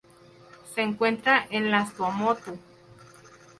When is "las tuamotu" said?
1.69-2.57